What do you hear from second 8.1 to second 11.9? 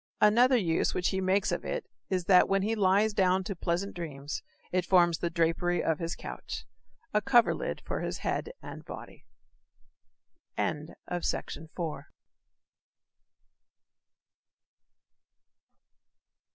head and body. [Illustration: FROM